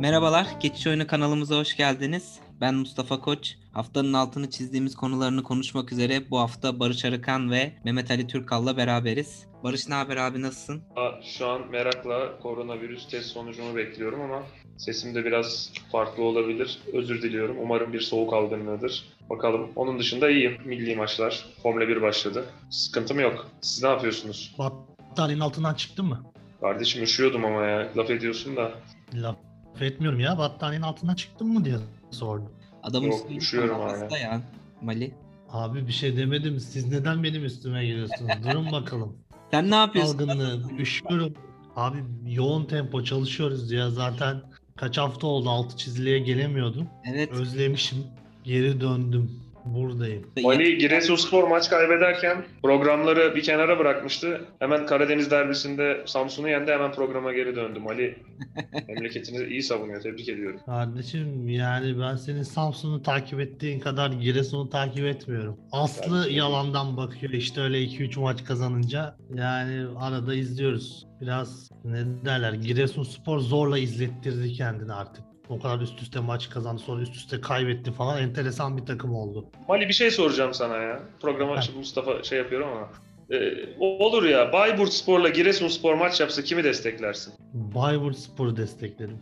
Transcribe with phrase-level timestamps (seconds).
[0.00, 2.38] Merhabalar, Geçiş Oyunu kanalımıza hoş geldiniz.
[2.60, 3.54] Ben Mustafa Koç.
[3.72, 9.46] Haftanın altını çizdiğimiz konularını konuşmak üzere bu hafta Barış Arıkan ve Mehmet Ali Türkal'la beraberiz.
[9.64, 10.82] Barış ne haber abi nasılsın?
[10.96, 14.42] Aa, Şu an merakla koronavirüs test sonucumu bekliyorum ama
[14.76, 16.78] sesim de biraz farklı olabilir.
[16.92, 17.56] Özür diliyorum.
[17.62, 19.04] Umarım bir soğuk algınlığıdır.
[19.30, 19.70] Bakalım.
[19.76, 20.58] Onun dışında iyiyim.
[20.64, 21.46] Milli maçlar.
[21.62, 22.44] Formula 1 başladı.
[22.70, 23.46] Sıkıntım yok.
[23.60, 24.54] Siz ne yapıyorsunuz?
[24.58, 26.22] Battaniyenin altından çıktın mı?
[26.60, 27.88] Kardeşim üşüyordum ama ya.
[27.96, 28.72] Laf ediyorsun da.
[29.14, 29.36] Laf
[29.80, 30.38] etmiyorum ya.
[30.38, 31.76] Battaniyenin altından çıktın mı diye
[32.10, 32.50] sordum.
[32.82, 34.40] Adamın Yok, üstüne hasta ya
[34.82, 35.14] Mali.
[35.50, 36.60] Abi bir şey demedim.
[36.60, 38.30] Siz neden benim üstüme geliyorsunuz?
[38.50, 39.16] Durun bakalım.
[39.50, 40.14] Sen ne yapıyorsun?
[40.14, 41.34] Algınlığı, üşüyorum.
[41.76, 43.90] Abi yoğun tempo çalışıyoruz ya.
[43.90, 44.40] Zaten
[44.76, 46.88] kaç hafta oldu altı çiziliğe gelemiyordum.
[47.04, 47.32] Evet.
[47.32, 47.98] Özlemişim.
[48.44, 49.40] Geri döndüm.
[49.74, 50.26] Buradayım.
[50.42, 54.44] Mali Giresunspor maç kaybederken programları bir kenara bırakmıştı.
[54.58, 56.70] Hemen Karadeniz derbisinde Samsun'u yendi.
[56.72, 57.78] Hemen programa geri döndü.
[57.78, 58.18] Mali
[58.88, 60.00] memleketini iyi savunuyor.
[60.02, 60.60] Tebrik ediyorum.
[60.66, 65.56] Kardeşim yani ben senin Samsun'u takip ettiğin kadar Giresun'u takip etmiyorum.
[65.72, 66.34] Aslı Belki.
[66.34, 69.16] yalandan bakıyor işte öyle 2-3 maç kazanınca.
[69.34, 71.06] Yani arada izliyoruz.
[71.20, 75.27] Biraz ne derler Giresunspor zorla izlettirdi kendini artık.
[75.48, 79.46] O kadar üst üste maç kazandı sonra üst üste kaybetti falan enteresan bir takım oldu.
[79.68, 81.00] Mali bir şey soracağım sana ya.
[81.22, 81.62] Programa Ha.
[81.62, 82.88] şimdi Mustafa şey yapıyorum ama.
[83.30, 87.34] Ee, olur ya Bayburt Spor'la Giresunspor maç yapsa kimi desteklersin?
[87.54, 89.18] Bayburt Spor'u desteklerim.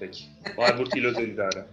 [0.00, 0.24] Peki.
[0.58, 1.66] Bayburt İl Özel İdare.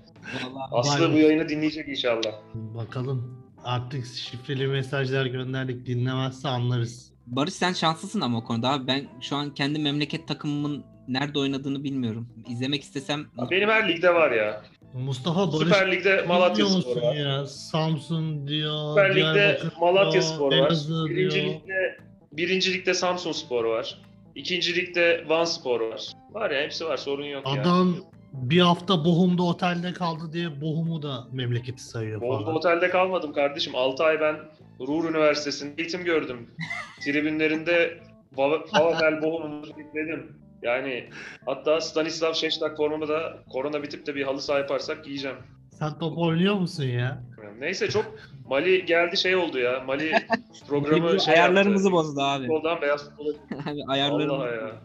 [0.71, 1.13] Aslı Bayburt.
[1.13, 2.31] bu yayını dinleyecek inşallah.
[2.53, 7.13] Bakalım artık şifreli mesajlar gönderdik dinlemezse anlarız.
[7.27, 8.87] Barış sen şanslısın ama o konuda abi.
[8.87, 12.29] Ben şu an kendi memleket takımımın nerede oynadığını bilmiyorum.
[12.49, 14.61] İzlemek istesem Benim her ligde var ya.
[14.93, 17.15] Mustafa Barış Süper Lig'de Malatya Spor var.
[17.15, 17.45] ya?
[17.45, 18.89] Samsun diyor.
[18.89, 20.57] Süper Lig'de Malatya Spor var.
[20.57, 21.45] Elazığ Birinci diyor.
[21.53, 21.97] Lig'de,
[22.31, 24.01] birinci Lig'de Samsun Spor var.
[24.35, 26.07] İkinci Lig'de Van Spor var.
[26.31, 27.61] Var ya hepsi var sorun yok ya.
[27.61, 27.95] Adam
[28.33, 32.55] bir hafta Bochum'da otelde kaldı diye Bochum'u da memleketi sayıyor Bolu falan.
[32.55, 33.75] otelde kalmadım kardeşim.
[33.75, 34.35] 6 ay ben
[34.79, 36.49] Ruhr Üniversitesi'nde eğitim gördüm.
[37.05, 37.99] Tribünlerinde
[38.35, 40.42] Falatel Bochum'u izledim.
[40.63, 41.09] Yani
[41.45, 45.37] hatta Stanislav Şeştak formumu da korona bitip de bir halı saha yaparsak giyeceğim.
[45.71, 47.23] Sen top oynuyor musun ya?
[47.59, 48.05] Neyse çok
[48.49, 49.83] Mali geldi şey oldu ya.
[49.87, 50.11] Mali
[50.67, 51.97] programı şey ayarlarımızı yaptı.
[51.97, 52.47] bozdu abi.
[52.47, 53.33] Futboldan beyaz futbola
[53.71, 54.81] Abi ayarlarımızı ya.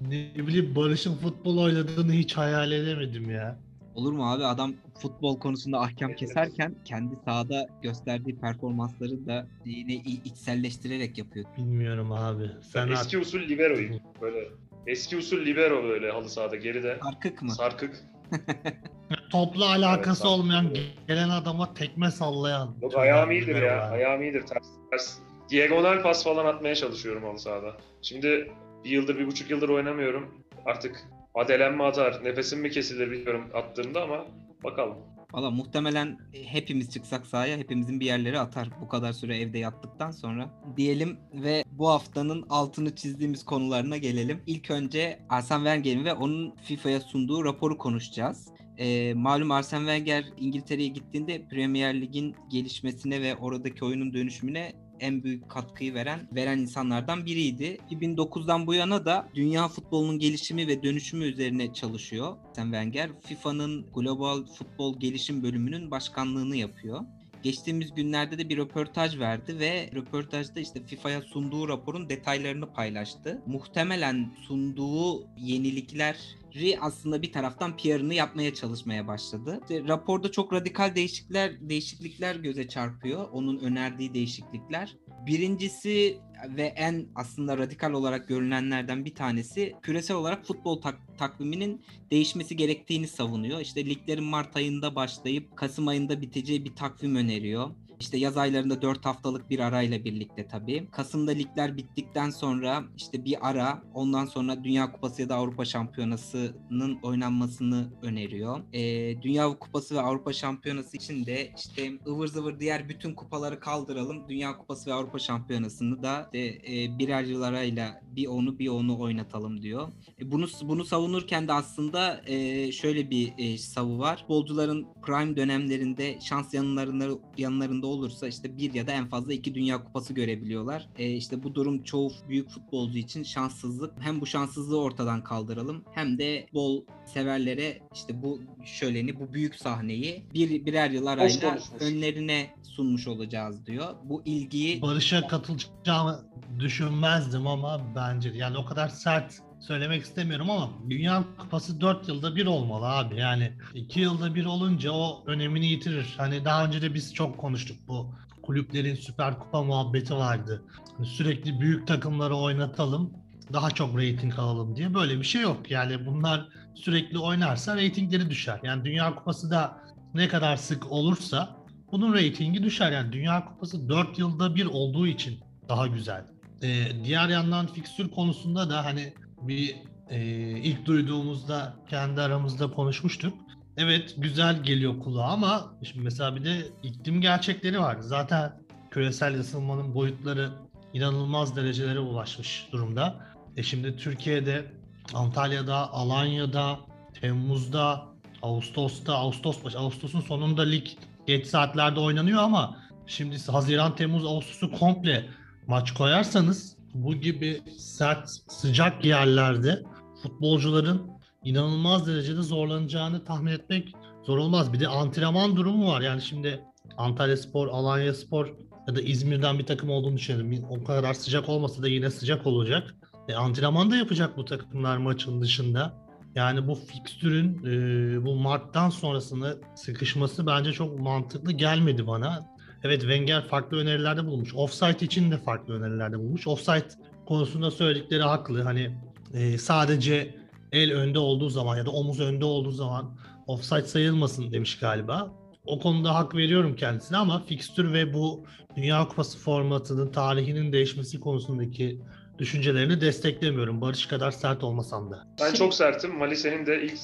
[0.00, 3.58] Ne bileyim Barış'ın futbol oynadığını hiç hayal edemedim ya.
[3.94, 4.44] Olur mu abi?
[4.44, 11.46] Adam futbol konusunda ahkam keserken kendi sahada gösterdiği performansları da yine içselleştirerek yapıyor.
[11.56, 12.50] Bilmiyorum abi.
[12.62, 14.00] Sen eski usul liberoyum.
[14.20, 14.48] Böyle
[14.88, 16.98] eski usul libero böyle halı sahada geride.
[17.02, 17.50] Arkık mı?
[17.52, 17.96] Sarkık.
[19.30, 20.74] topla alakası Evet, olmayan
[21.08, 22.76] gelen adama tekme sallayan.
[22.82, 23.78] Yok ayağım iyidir ya.
[23.78, 23.92] var.
[23.92, 24.46] Ayağım iyidir.
[24.46, 25.18] Ters, ters.
[25.50, 27.76] Diagonal pas falan atmaya çalışıyorum halı sahada.
[28.02, 28.52] Şimdi
[28.84, 30.44] bir yıldır, bir buçuk yıldır oynamıyorum.
[30.66, 31.04] Artık
[31.34, 34.26] adelem mi atar, nefesim mi kesilir bilmiyorum attığımda ama
[34.64, 34.96] bakalım.
[35.32, 40.50] Valla muhtemelen hepimiz çıksak sahaya hepimizin bir yerleri atar bu kadar süre evde yattıktan sonra.
[40.76, 44.42] Diyelim ve bu haftanın altını çizdiğimiz konularına gelelim.
[44.46, 48.48] İlk önce Arsene Wenger'in ve onun FIFA'ya sunduğu raporu konuşacağız.
[48.78, 55.48] Ee, malum Arsene Wenger İngiltere'ye gittiğinde Premier Lig'in gelişmesine ve oradaki oyunun dönüşümüne en büyük
[55.50, 57.78] katkıyı veren veren insanlardan biriydi.
[57.90, 62.36] 2009'dan bu yana da dünya futbolunun gelişimi ve dönüşümü üzerine çalışıyor.
[62.58, 67.00] Arsene Wenger FIFA'nın Global Futbol Gelişim Bölümünün başkanlığını yapıyor.
[67.42, 73.42] Geçtiğimiz günlerde de bir röportaj verdi ve röportajda işte FIFA'ya sunduğu raporun detaylarını paylaştı.
[73.46, 79.60] Muhtemelen sunduğu yenilikleri aslında bir taraftan PR'ını yapmaya çalışmaya başladı.
[79.62, 83.28] İşte raporda çok radikal değişiklikler değişiklikler göze çarpıyor.
[83.32, 84.96] Onun önerdiği değişiklikler.
[85.26, 86.18] Birincisi
[86.48, 93.08] ve en aslında radikal olarak görünenlerden bir tanesi küresel olarak futbol tak- takviminin değişmesi gerektiğini
[93.08, 93.60] savunuyor.
[93.60, 97.70] İşte liglerin Mart ayında başlayıp Kasım ayında biteceği bir takvim öneriyor.
[98.00, 100.88] İşte yaz aylarında 4 haftalık bir arayla birlikte tabii.
[100.90, 106.98] Kasım'da ligler bittikten sonra işte bir ara ondan sonra Dünya Kupası ya da Avrupa Şampiyonası'nın
[107.02, 108.60] oynanmasını öneriyor.
[108.72, 114.28] Ee, Dünya Kupası ve Avrupa Şampiyonası için de işte ıvır zıvır diğer bütün kupaları kaldıralım.
[114.28, 119.00] Dünya Kupası ve Avrupa Şampiyonası'nı da de, e, birer yıl arayla bir onu bir onu
[119.00, 119.88] oynatalım diyor.
[120.20, 124.18] E, bunu bunu savunurken de aslında e, şöyle bir e, savu var.
[124.18, 127.08] Futbolcuların prime dönemlerinde şans yanlarında
[127.38, 130.88] yanlarında olursa işte bir ya da en fazla iki Dünya Kupası görebiliyorlar.
[130.98, 133.92] E, işte bu durum çoğu büyük futbolcu için şanssızlık.
[134.00, 140.22] Hem bu şanssızlığı ortadan kaldıralım hem de bol severlere işte bu şöleni, bu büyük sahneyi
[140.34, 143.94] bir birer yıl arayla önlerine sunmuş olacağız diyor.
[144.04, 146.24] Bu ilgiyi Barış'a katılacağımı
[146.58, 152.46] düşünmezdim ama bence yani o kadar sert söylemek istemiyorum ama Dünya Kupası 4 yılda bir
[152.46, 153.16] olmalı abi.
[153.16, 156.14] Yani 2 yılda bir olunca o önemini yitirir.
[156.16, 160.62] Hani daha önce de biz çok konuştuk bu kulüplerin Süper Kupa muhabbeti vardı.
[160.96, 163.12] Hani sürekli büyük takımları oynatalım
[163.52, 165.70] daha çok reyting alalım diye böyle bir şey yok.
[165.70, 168.60] Yani bunlar sürekli oynarsa reytingleri düşer.
[168.62, 169.80] Yani Dünya Kupası da
[170.14, 171.56] ne kadar sık olursa
[171.92, 172.92] bunun reytingi düşer.
[172.92, 176.26] Yani Dünya Kupası 4 yılda bir olduğu için daha güzel.
[176.62, 179.76] Ee, diğer yandan fikstür konusunda da hani bir
[180.10, 180.20] e,
[180.58, 183.34] ilk duyduğumuzda kendi aramızda konuşmuştuk.
[183.76, 187.96] Evet güzel geliyor kulağa ama şimdi mesela bir de iklim gerçekleri var.
[188.00, 188.52] Zaten
[188.90, 190.50] küresel ısınmanın boyutları
[190.92, 193.16] inanılmaz derecelere ulaşmış durumda.
[193.56, 194.72] E şimdi Türkiye'de,
[195.14, 196.78] Antalya'da, Alanya'da,
[197.20, 198.04] Temmuz'da,
[198.42, 200.86] Ağustos'ta, Ağustos başı, Ağustos'un sonunda lig
[201.26, 202.76] geç saatlerde oynanıyor ama
[203.06, 205.28] şimdi Haziran, Temmuz, Ağustos'u komple
[205.66, 209.82] maç koyarsanız bu gibi sert, sıcak yerlerde
[210.22, 211.10] futbolcuların
[211.44, 213.94] inanılmaz derecede zorlanacağını tahmin etmek
[214.26, 214.72] zor olmaz.
[214.72, 216.00] Bir de antrenman durumu var.
[216.00, 216.60] Yani şimdi
[216.96, 218.46] Antalya Spor, Alanya Spor
[218.88, 220.64] ya da İzmir'den bir takım olduğunu düşünelim.
[220.70, 222.94] O kadar sıcak olmasa da yine sıcak olacak.
[223.28, 225.94] E, antrenman da yapacak bu takımlar maçın dışında.
[226.34, 232.57] Yani bu fikstürün e, bu Mart'tan sonrasını sıkışması bence çok mantıklı gelmedi bana.
[232.84, 234.54] Evet Wenger farklı önerilerde bulunmuş.
[234.54, 236.46] Offside için de farklı önerilerde bulmuş.
[236.46, 236.88] Offside
[237.26, 238.62] konusunda söyledikleri haklı.
[238.62, 238.90] Hani
[239.34, 240.34] e, sadece
[240.72, 245.32] el önde olduğu zaman ya da omuz önde olduğu zaman offside sayılmasın demiş galiba.
[245.66, 248.44] O konuda hak veriyorum kendisine ama fikstür ve bu
[248.76, 252.00] Dünya Kupası formatının tarihinin değişmesi konusundaki
[252.38, 253.80] düşüncelerini desteklemiyorum.
[253.80, 255.26] Barış kadar sert olmasam da.
[255.40, 256.14] Ben çok sertim.
[256.14, 256.94] Mali senin de ilk,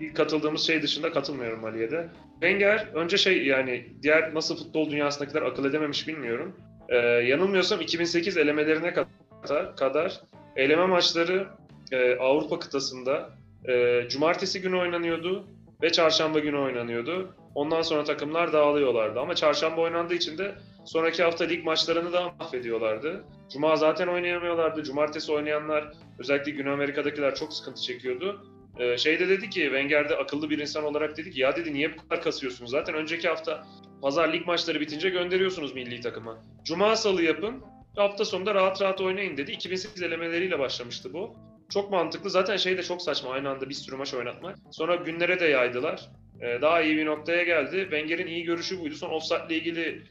[0.00, 2.08] ilk katıldığımız şey dışında katılmıyorum Mali'ye de.
[2.32, 6.56] Wenger önce şey yani diğer nasıl futbol dünyasındakiler akıl edememiş bilmiyorum.
[6.88, 10.20] Ee, yanılmıyorsam 2008 elemelerine kadar, kadar
[10.56, 11.46] eleme maçları
[11.92, 13.30] e, Avrupa kıtasında
[13.68, 15.46] e, cumartesi günü oynanıyordu
[15.82, 17.34] ve çarşamba günü oynanıyordu.
[17.54, 20.54] Ondan sonra takımlar dağılıyorlardı ama çarşamba oynandığı için de
[20.84, 23.24] sonraki hafta lig maçlarını da mahvediyorlardı.
[23.52, 24.82] Cuma zaten oynayamıyorlardı.
[24.82, 28.46] Cumartesi oynayanlar özellikle Güney Amerika'dakiler çok sıkıntı çekiyordu.
[28.78, 31.74] Ee, şey de dedi ki Wenger de akıllı bir insan olarak dedi ki ya dedi
[31.74, 32.70] niye bu kadar kasıyorsunuz?
[32.70, 33.66] Zaten önceki hafta
[34.02, 36.44] pazar lig maçları bitince gönderiyorsunuz milli takıma.
[36.64, 37.62] Cuma salı yapın.
[37.96, 39.52] Hafta sonunda rahat rahat oynayın dedi.
[39.52, 41.36] 2008 elemeleriyle başlamıştı bu.
[41.72, 42.30] Çok mantıklı.
[42.30, 44.56] Zaten şey de çok saçma aynı anda bir sürü maç oynatmak.
[44.70, 46.08] Sonra günlere de yaydılar.
[46.40, 47.80] Ee, daha iyi bir noktaya geldi.
[47.80, 48.94] Wenger'in iyi görüşü buydu.
[48.94, 50.02] Son offside ile ilgili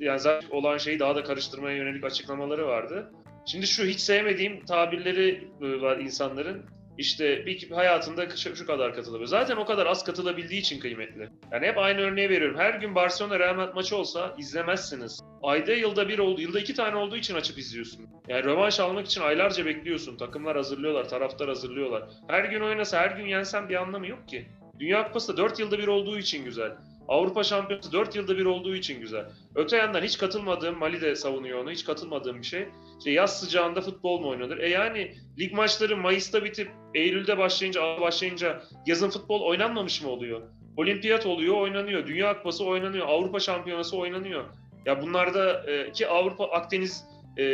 [0.00, 3.12] yani zaten olan şeyi daha da karıştırmaya yönelik açıklamaları vardı.
[3.46, 6.66] Şimdi şu hiç sevmediğim tabirleri e, var insanların.
[6.98, 9.28] İşte bir hayatında şu, kadar katılabiliyor.
[9.28, 11.28] Zaten o kadar az katılabildiği için kıymetli.
[11.52, 12.58] Yani hep aynı örneği veriyorum.
[12.58, 15.20] Her gün Barcelona Real Madrid maçı olsa izlemezsiniz.
[15.42, 18.06] Ayda yılda bir oldu, yılda iki tane olduğu için açıp izliyorsun.
[18.28, 20.16] Yani rövanş almak için aylarca bekliyorsun.
[20.16, 22.02] Takımlar hazırlıyorlar, taraftar hazırlıyorlar.
[22.28, 24.48] Her gün oynasa, her gün yensen bir anlamı yok ki.
[24.80, 26.72] Dünya Kupası da 4 yılda bir olduğu için güzel.
[27.10, 29.24] Avrupa Şampiyonası 4 yılda bir olduğu için güzel.
[29.54, 32.68] Öte yandan hiç katılmadığım, Mali de savunuyor onu, hiç katılmadığım bir şey.
[32.98, 34.58] İşte yaz sıcağında futbol mu oynanır?
[34.58, 40.42] E yani lig maçları Mayıs'ta bitip Eylül'de başlayınca, başlayınca yazın futbol oynanmamış mı oluyor?
[40.76, 42.06] Olimpiyat oluyor, oynanıyor.
[42.06, 43.08] Dünya Kupası oynanıyor.
[43.08, 44.44] Avrupa Şampiyonası oynanıyor.
[44.86, 47.04] Ya bunlarda e, ki Avrupa, Akdeniz
[47.36, 47.44] e,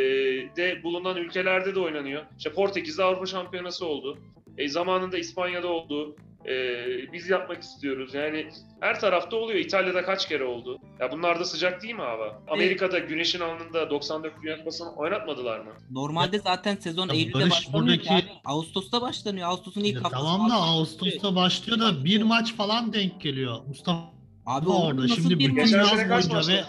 [0.57, 2.23] de bulunan ülkelerde de oynanıyor.
[2.37, 4.17] İşte Portekiz'de Avrupa Şampiyonası oldu.
[4.57, 6.15] E, zamanında İspanya'da oldu.
[6.47, 8.13] Ee, biz yapmak istiyoruz.
[8.13, 8.49] Yani
[8.79, 9.59] her tarafta oluyor.
[9.59, 10.79] İtalya'da kaç kere oldu?
[10.99, 12.23] Ya bunlar da sıcak değil mi abi?
[12.47, 15.71] Amerika'da güneşin alnında 94 Dünya Kupası'nı oynatmadılar mı?
[15.91, 18.33] Normalde zaten sezon Ya Eylül'de Barış, başlamıyor ki buradaki- abi.
[18.45, 19.47] Ağustos'ta başlanıyor.
[19.49, 20.23] Ağustos'un ilk Ya haftası.
[20.23, 20.53] tamam da.
[20.55, 23.59] Ağustos'ta başlıyor da bir maç falan denk geliyor.
[23.67, 24.16] Mustafa
[24.47, 25.07] Abi orada.
[25.07, 26.63] Şimdi bütün yaz boyunca ve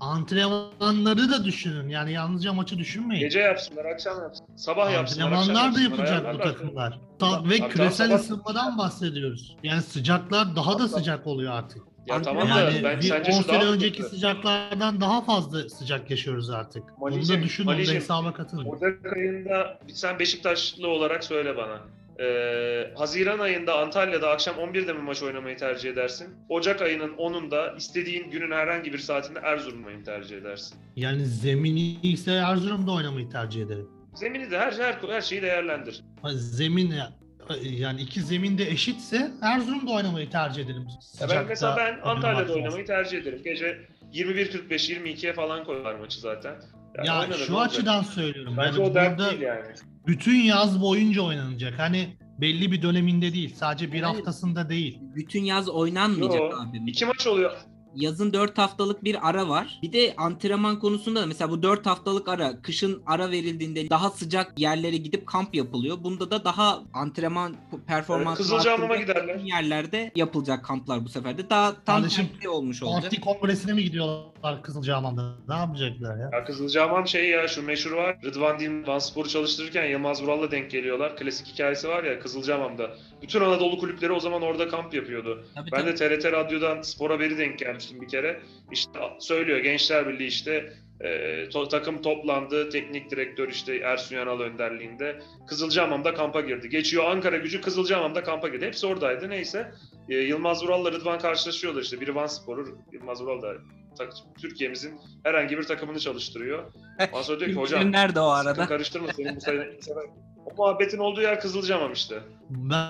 [0.00, 1.88] antrenmanları da düşünün.
[1.88, 3.20] Yani yalnızca maçı düşünmeyin.
[3.24, 4.50] Gece yapsınlar, akşam yapsınlar.
[4.56, 6.98] Sabah yapsınlar, akşam Antrenmanlar da yapacak bu takımlar.
[7.18, 9.56] Ta- ve tamam, küresel sabah- ısınmadan bahsediyoruz.
[9.62, 11.82] Yani sıcaklar daha da sıcak oluyor artık.
[12.06, 14.10] Ya tamam da Yani ben bir sence 10 şu daha sene önceki kötü.
[14.10, 16.82] sıcaklardan daha fazla sıcak yaşıyoruz artık.
[17.00, 18.64] Onu Malicim, da düşün, onu da Malicim, hesaba katın.
[18.64, 21.78] Ocak ayında sen Beşiktaşlı olarak söyle bana.
[22.20, 26.28] Ee, Haziran ayında Antalya'da akşam 11'de mi maç oynamayı tercih edersin?
[26.48, 30.78] Ocak ayının 10'unda istediğin günün herhangi bir saatinde Erzurum'u mu tercih edersin?
[30.96, 33.88] Yani zemini ise Erzurum'da oynamayı tercih ederim.
[34.14, 36.02] Zemini de her, her, her şeyi değerlendir.
[36.22, 36.94] Ha, Zemin
[37.62, 40.86] yani iki zemin de eşitse Erzurum'da oynamayı tercih ederim.
[41.20, 43.40] Ya ben mesela ben Sıcakta Antalya'da oynamayı tercih ederim.
[43.44, 43.78] Gece
[44.12, 46.54] 21.45-22'ye falan koyar maçı zaten.
[47.04, 48.54] Yani Ya şu açıdan söylüyorum.
[48.58, 49.74] Bence yani o dert burada değil yani.
[50.06, 51.78] Bütün yaz boyunca oynanacak.
[51.78, 53.54] Hani belli bir döneminde değil.
[53.54, 54.98] Sadece bir Yani- haftasında değil.
[55.14, 56.90] bütün yaz oynanmayacak Yo, abi.
[56.90, 57.52] İki maç oluyor.
[57.96, 59.78] Yazın 4 haftalık bir ara var.
[59.82, 64.58] Bir de antrenman konusunda da mesela bu 4 haftalık ara kışın ara verildiğinde daha sıcak
[64.60, 65.96] yerlere gidip kamp yapılıyor.
[66.04, 67.56] Bunda da daha antrenman
[67.86, 69.36] performansı Evet, Kızılcahamam'a giderler.
[69.44, 71.50] yerlerde yapılacak kamplar bu sefer de.
[71.50, 73.02] Daha tam Kardeşim, tersi olmuş olacak.
[73.02, 75.34] Parti kongresine mi gidiyorlar Kızılcahamam'da?
[75.48, 76.30] Ne yapacaklar ya?
[76.32, 78.16] Ya Kızılcahamam şey ya şu meşhur var.
[78.24, 81.16] Rıdvan Dilmen Van Spor'u çalıştırırken Yılmaz Vural'la denk geliyorlar.
[81.16, 82.90] Klasik hikayesi var ya Kızılcahamam'da.
[83.22, 85.44] Bütün Anadolu kulüpleri o zaman orada kamp yapıyordu.
[85.54, 85.90] Tabii, Ben tabii.
[85.90, 88.40] de TRT Radyo'dan spor haberi denk gelmiştim bir kere.
[88.72, 91.08] İşte söylüyor Gençler Birliği işte e,
[91.44, 92.70] to- takım toplandı.
[92.70, 95.20] Teknik direktör işte Ersun Yanal önderliğinde.
[95.48, 96.68] Kızılcahamam'da kampa girdi.
[96.68, 98.66] Geçiyor Ankara gücü Kızılcahamam'da kampa girdi.
[98.66, 99.30] Hepsi oradaydı.
[99.30, 99.72] Neyse.
[100.08, 102.00] E, Yılmaz Vural'la Rıdvan karşılaşıyorlar işte.
[102.00, 103.52] Biri Van Spor'u, Yılmaz Vural da
[104.40, 106.72] Türkiye'mizin herhangi bir takımını çalıştırıyor.
[107.12, 108.66] Ondan sonra diyor ki hocam nerede o arada?
[108.66, 109.68] karıştırma senin bu sene-
[110.46, 112.18] O muhabbetin olduğu yer Kızılcahamam işte.
[112.50, 112.86] Ben,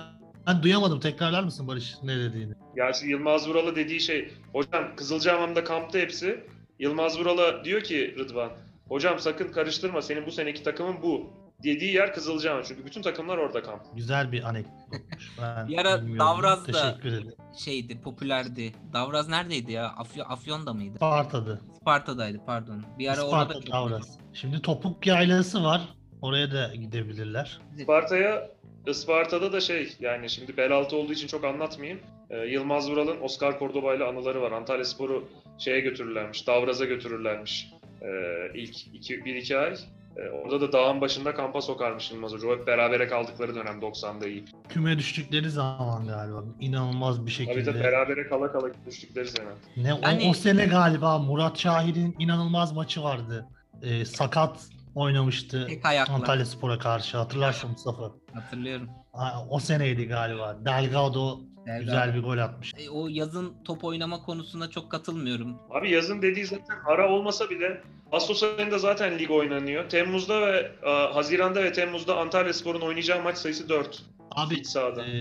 [0.47, 0.99] ben duyamadım.
[0.99, 2.53] Tekrarlar mısın Barış ne dediğini?
[2.75, 6.43] Ya Yılmaz Vural'a dediği şey, hocam Kızılcahamam'da kampta hepsi.
[6.79, 8.51] Yılmaz Vural'a diyor ki Rıdvan,
[8.87, 11.41] hocam sakın karıştırma senin bu seneki takımın bu.
[11.63, 13.81] Dediği yer Kızılcahamam çünkü bütün takımlar orada kamp.
[13.95, 15.31] Güzel bir anekdotmuş.
[15.41, 16.01] Ben Bir ara.
[16.19, 16.97] Davraz da-.
[17.57, 18.73] Şeydi, popülerdi.
[18.93, 19.87] Davraz neredeydi ya?
[19.87, 20.95] Afyon, Afyon'da mıydı?
[20.95, 21.61] Sparta'dı.
[21.81, 22.83] Sparta'daydı pardon.
[22.99, 24.17] Bir ara orada Sparta çok Davraz.
[24.33, 25.81] Şimdi topuk yaylası var.
[26.21, 27.59] Oraya da gidebilirler.
[27.77, 28.49] Isparta'ya
[28.87, 31.99] Isparta'da da şey yani şimdi bel altı olduğu için çok anlatmayayım.
[32.29, 34.51] Ee, Yılmaz Vural'ın Oscar Cordoba ile anıları var.
[34.51, 38.07] Antalya Spor'u şeye götürürlermiş, Davraz'a götürürlermiş ee,
[38.53, 39.75] ilk 1-2 ay.
[40.17, 42.47] Ee, orada da dağın başında kampa sokarmış Yılmaz Hoca.
[42.47, 44.45] O hep berabere kaldıkları dönem 90'da iyi.
[44.69, 46.43] Küme düştükleri zaman galiba.
[46.59, 47.63] İnanılmaz bir şekilde.
[47.63, 49.47] tabii berabere kala kala düştükleri sene.
[49.77, 53.45] Ne o- Yani- o, sene galiba Murat Şahir'in inanılmaz maçı vardı.
[53.83, 54.59] Ee, sakat
[54.95, 56.13] oynamıştı tek ayakla.
[56.13, 57.17] Antalya Spor'a karşı.
[57.17, 58.11] Hatırlarsın Mustafa.
[58.33, 58.89] Hatırlıyorum.
[59.13, 60.57] Ha, O seneydi galiba.
[60.65, 61.83] Delgado Delgado.
[61.85, 62.73] güzel bir gol atmış.
[62.77, 65.57] E, O yazın top oynama konusunda çok katılmıyorum.
[65.69, 67.81] Abi yazın dediği zaten ara olmasa bile
[68.11, 69.89] Ağustos ayında zaten lig oynanıyor.
[69.89, 75.05] Temmuz'da ve e, Haziran'da ve Temmuz'da Antalya Spor'un oynayacağı maç sayısı 4 Abi iç sahada.
[75.05, 75.11] e,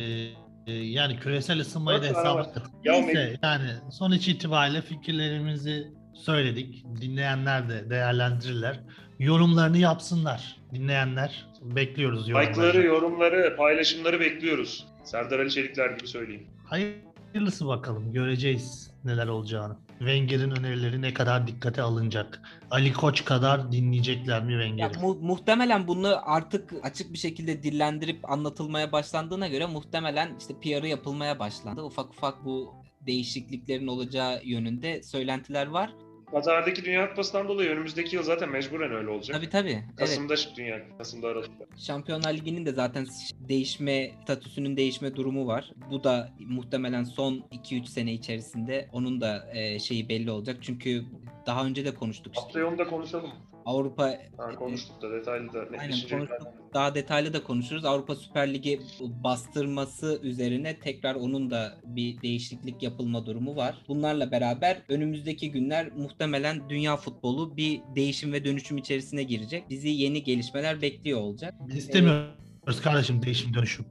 [0.67, 2.53] e, yani küresel ısınmayı da hesaba
[2.85, 6.85] Neyse yani sonuç itibariyle fikirlerimizi söyledik.
[7.01, 8.81] Dinleyenler de değerlendirirler.
[9.21, 10.57] Yorumlarını yapsınlar.
[10.75, 12.53] Dinleyenler bekliyoruz yorumlarını.
[12.57, 14.87] Like'ları, yorumları, paylaşımları bekliyoruz.
[15.05, 16.47] Serdar Ali Çelikler gibi söyleyeyim.
[16.65, 18.13] Hayırlısı bakalım.
[18.13, 19.77] Göreceğiz neler olacağını.
[19.99, 22.41] Wenger'in önerileri ne kadar dikkate alınacak?
[22.71, 24.99] Ali Koç kadar dinleyecekler mi Wenger'i?
[25.03, 31.39] mu- muhtemelen bunu artık açık bir şekilde dillendirip anlatılmaya başlandığına göre muhtemelen işte PR'ı yapılmaya
[31.39, 31.83] başlandı.
[31.83, 32.75] Ufak ufak bu
[33.07, 35.91] değişikliklerin olacağı yönünde söylentiler var.
[36.31, 39.37] Katar'daki Dünya Kupası'ndan dolayı önümüzdeki yıl zaten mecburen öyle olacak.
[39.37, 39.85] Tabii tabii.
[39.89, 39.97] Evet.
[39.97, 41.65] Kasım'da Dünya Kasım'da Aralık'ta.
[41.77, 43.07] Şampiyonlar Ligi'nin de zaten
[43.49, 45.71] değişme, statüsünün değişme durumu var.
[45.91, 50.57] Bu da muhtemelen son 2-3 sene içerisinde onun da e, şeyi belli olacak.
[50.61, 51.05] Çünkü
[51.47, 52.45] daha önce de konuştuk işte.
[52.45, 53.31] Haftaya onu da konuşalım.
[53.71, 56.11] Avrupa Ha, konuştuk da detaylı da Aynen netleşecek.
[56.11, 56.49] konuştuk.
[56.75, 57.85] Daha detaylı da konuşuruz.
[57.85, 63.75] Avrupa Süper Ligi bastırması üzerine tekrar onun da bir değişiklik yapılma durumu var.
[63.89, 69.71] Bunlarla beraber önümüzdeki günler muhtemelen dünya futbolu bir değişim ve dönüşüm içerisine girecek.
[69.71, 71.55] Bizi yeni gelişmeler bekliyor olacak.
[71.69, 73.85] Biz istemiyoruz kardeşim değişim dönüşüm.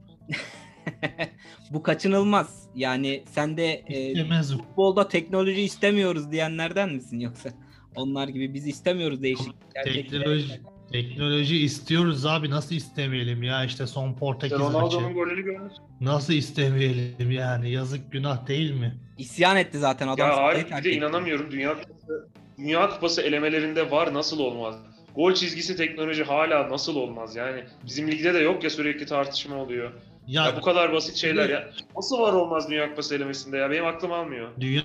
[1.70, 2.68] Bu kaçınılmaz.
[2.74, 7.50] Yani sen de e, futbolda teknoloji istemiyoruz diyenlerden misin yoksa?
[8.00, 9.54] Onlar gibi biz istemiyoruz değişiklik.
[9.84, 10.60] Teknoloji,
[10.92, 14.72] teknoloji istiyoruz abi nasıl istemeyelim ya işte son Portekiz maçı.
[14.72, 15.72] Ronaldo'nun golünü görmüş.
[16.00, 18.94] Nasıl istemeyelim yani yazık günah değil mi?
[19.18, 20.28] İsyan etti zaten adam.
[20.28, 21.50] Ya hayır bir de inanamıyorum.
[21.50, 22.28] Dünya Kupası,
[22.58, 24.74] Dünya Kupası elemelerinde var nasıl olmaz?
[25.14, 27.36] Gol çizgisi teknoloji hala nasıl olmaz?
[27.36, 29.90] Yani bizim ligde de yok ya sürekli tartışma oluyor.
[30.26, 31.70] Ya, Ya bu kadar basit şeyler ya.
[31.96, 33.70] Nasıl var olmaz Dünya Kupası elemesinde ya?
[33.70, 34.48] Benim aklım almıyor.
[34.60, 34.82] Dünya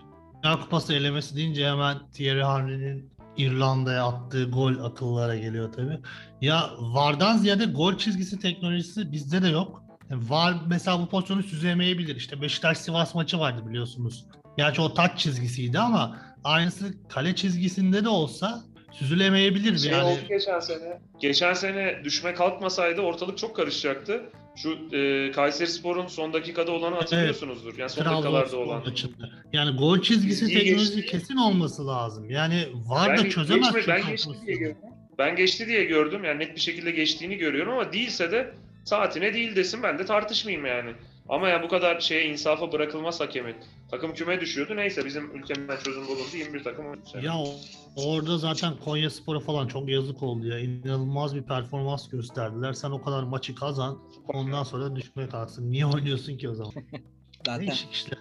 [0.62, 6.00] Kupası elemesi deyince hemen Thierry Henry'nin İrlanda'ya attığı gol akıllara geliyor tabii.
[6.42, 9.84] Ya VAR'dan ziyade gol çizgisi teknolojisi bizde de yok.
[10.10, 12.16] Yani VAR mesela bu pozisyonu süzemeyebilir.
[12.16, 14.26] İşte Beşiktaş Sivas maçı vardı biliyorsunuz.
[14.58, 18.64] Gerçi o taç çizgisiydi ama aynısı kale çizgisinde de olsa
[19.00, 19.78] süzülemeyebilir.
[19.78, 21.00] Şey yani oldu geçen sene.
[21.22, 24.22] Geçen sene düşme kalkmasaydı ortalık çok karışacaktı.
[24.56, 27.78] Şu e, Kayseri Spor'un son dakikada olanı hatırlıyorsunuzdur.
[27.78, 28.84] Yani son dakikalarda olan.
[28.86, 29.30] Maçında.
[29.54, 31.12] Yani gol çizgisi teknolojisi geçti.
[31.12, 32.30] kesin olması lazım.
[32.30, 33.74] Yani VAR da Ben, çözemez.
[33.76, 34.78] geçme- ben geçti diye gördüm.
[35.18, 36.24] Ben geçti diye gördüm.
[36.24, 38.54] Yani net bir şekilde geçtiğini görüyorum ama değilse de
[38.86, 40.92] saatine değil desin ben de tartışmayayım yani.
[41.30, 43.56] Ama ya bu kadar şeye insafa bırakılmaz hakemin.
[43.92, 44.76] Takım küme düşüyordu.
[44.76, 46.38] Neyse bizim ülkemizden çözüm bulundu.
[46.38, 47.22] 21 takım oynadı.
[47.24, 47.56] Ya o-
[47.96, 50.60] orada zaten Konya Spor'a falan çok yazık oldu ya.
[50.60, 52.74] İnanılmaz bir performans gösterdiler.
[52.74, 54.00] Sen o kadar maçı kazan.
[54.28, 55.72] Ondan sonra düşmeye kalksın.
[55.72, 56.74] Niye oynuyorsun ki o zaman?
[57.46, 58.20] Zaten Değişik işler.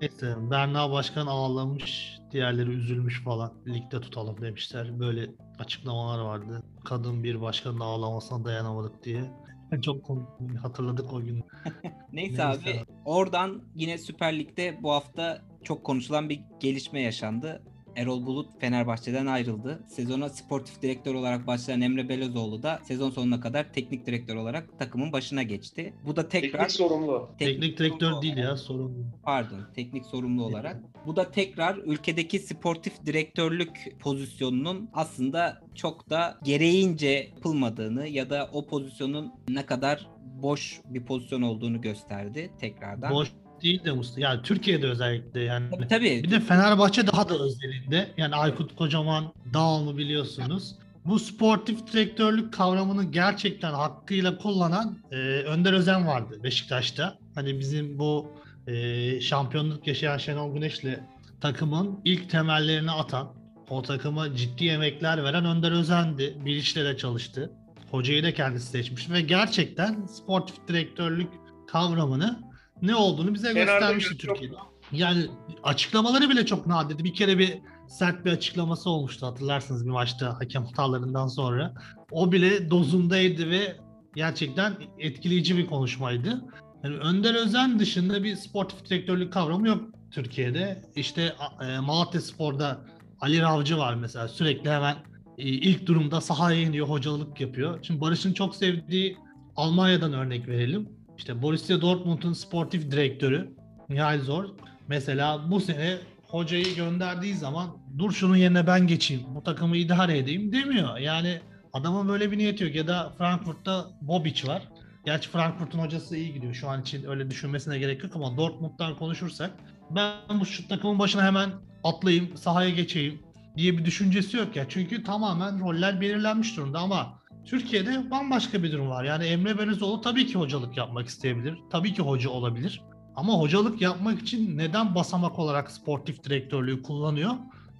[0.00, 3.52] Neyse Berna Başkan ağlamış, diğerleri üzülmüş falan.
[3.66, 5.00] Ligde tutalım demişler.
[5.00, 6.62] Böyle açıklamalar vardı.
[6.84, 9.24] Kadın bir başkanın ağlamasına dayanamadık diye.
[9.82, 11.44] Çok komik hatırladık o gün.
[12.12, 12.84] Neyse, Neyse abi abi.
[13.04, 17.62] oradan yine Süper Lig'de bu hafta çok konuşulan bir gelişme yaşandı.
[17.96, 19.84] Erol Bulut Fenerbahçe'den ayrıldı.
[19.88, 25.12] Sezona sportif direktör olarak başlayan Emre Belözoğlu da sezon sonuna kadar teknik direktör olarak takımın
[25.12, 25.94] başına geçti.
[26.06, 27.30] Bu da tekrar Teknik sorumlu.
[27.38, 29.06] Teknik direktör değil ya sorun.
[29.22, 30.76] pardon teknik sorumlu olarak.
[31.06, 38.66] Bu da tekrar ülkedeki sportif direktörlük pozisyonunun aslında çok da gereğince yapılmadığını ya da o
[38.66, 40.08] pozisyonun ne kadar
[40.42, 43.14] boş bir pozisyon olduğunu gösterdi tekrardan.
[43.14, 44.20] Boş değil de Mustafa.
[44.20, 45.70] Yani Türkiye'de özellikle yani.
[45.70, 46.22] Tabii, tabii.
[46.22, 48.08] Bir de Fenerbahçe daha da özelinde.
[48.16, 50.74] Yani Aykut Kocaman Dağıl'ı biliyorsunuz.
[51.04, 57.18] Bu sportif direktörlük kavramını gerçekten hakkıyla kullanan e, Önder Özen vardı Beşiktaş'ta.
[57.34, 58.32] Hani bizim bu
[58.66, 60.98] e, şampiyonluk yaşayan Şenol Güneş'le
[61.40, 63.32] takımın ilk temellerini atan,
[63.70, 66.36] o takıma ciddi emekler veren Önder Özen'di.
[66.44, 67.50] Bilic'le de çalıştı.
[67.90, 71.28] Hocayı da kendisi seçmişti ve gerçekten sportif direktörlük
[71.66, 72.51] kavramını
[72.82, 74.36] ne olduğunu bize Kenarda göstermişti yok.
[74.36, 74.56] Türkiye'de.
[74.92, 75.26] Yani
[75.62, 77.04] açıklamaları bile çok nadirdi.
[77.04, 77.58] Bir kere bir
[77.88, 81.74] sert bir açıklaması olmuştu hatırlarsınız bir maçta hakem hatalarından sonra.
[82.10, 83.76] O bile dozundaydı ve
[84.14, 86.44] gerçekten etkileyici bir konuşmaydı.
[86.84, 90.82] Yani Önder Özen dışında bir sportif direktörlük kavramı yok Türkiye'de.
[90.96, 92.80] İşte e, Malatya Spor'da
[93.20, 94.96] Ali Ravcı var mesela sürekli hemen
[95.38, 97.78] e, ilk durumda sahaya iniyor, hocalık yapıyor.
[97.82, 99.16] Şimdi Barış'ın çok sevdiği
[99.56, 100.88] Almanya'dan örnek verelim.
[101.22, 103.56] İşte Borussia Dortmund'un sportif direktörü
[103.88, 104.44] Mihail Zor
[104.88, 110.52] mesela bu sene hocayı gönderdiği zaman dur şunun yerine ben geçeyim, bu takımı idare edeyim
[110.52, 110.98] demiyor.
[110.98, 111.40] Yani
[111.72, 112.74] adamın böyle bir niyeti yok.
[112.74, 114.62] Ya da Frankfurt'ta Bobic var.
[115.04, 116.54] Gerçi Frankfurt'un hocası iyi gidiyor.
[116.54, 119.50] Şu an için öyle düşünmesine gerek yok ama Dortmund'dan konuşursak
[119.90, 121.50] ben bu şu takımın başına hemen
[121.84, 123.22] atlayayım, sahaya geçeyim
[123.56, 124.66] diye bir düşüncesi yok ya.
[124.68, 129.04] Çünkü tamamen roller belirlenmiş durumda ama Türkiye'de bambaşka bir durum var.
[129.04, 131.58] Yani Emre Belözoğlu tabii ki hocalık yapmak isteyebilir.
[131.70, 132.82] Tabii ki hoca olabilir.
[133.16, 137.30] Ama hocalık yapmak için neden basamak olarak sportif direktörlüğü kullanıyor?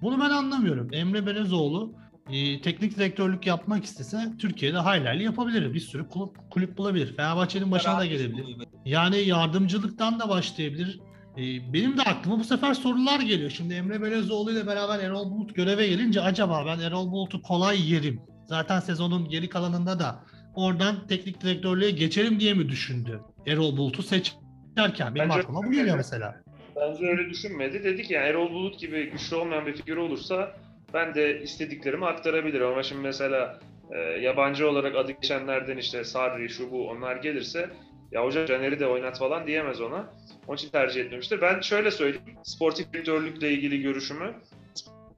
[0.01, 0.89] Bunu ben anlamıyorum.
[0.91, 1.93] Emre Belözoğlu
[2.29, 5.73] e, teknik direktörlük yapmak istese Türkiye'de hayli yapabilir.
[5.73, 7.15] Bir sürü kulüp, kulüp bulabilir.
[7.15, 8.57] Fenerbahçe'nin başına da gelebilir.
[8.85, 10.99] Yani yardımcılıktan da başlayabilir.
[11.37, 13.49] E, benim de aklıma bu sefer sorular geliyor.
[13.49, 18.21] Şimdi Emre Belözoğlu ile beraber Erol Bulut göreve gelince acaba ben Erol Bulut'u kolay yerim.
[18.45, 20.23] Zaten sezonun geri kalanında da
[20.55, 23.19] oradan teknik direktörlüğe geçerim diye mi düşündü?
[23.47, 26.43] Erol Bulut'u seçerken benim Bence aklıma bu geliyor mesela.
[26.75, 27.83] Bence öyle düşünmedi.
[27.83, 30.55] Dedi ki yani Erol Bulut gibi güçlü olmayan bir figür olursa
[30.93, 32.67] ben de istediklerimi aktarabilirim.
[32.67, 33.59] Ama şimdi mesela
[33.91, 37.69] e, yabancı olarak adı geçenlerden işte Sarri, şu bu onlar gelirse
[38.11, 40.09] ya hoca Caner'i de oynat falan diyemez ona.
[40.47, 41.41] Onun için tercih etmemiştir.
[41.41, 42.37] Ben şöyle söyleyeyim.
[42.43, 44.33] Sportif direktörlükle ilgili görüşümü.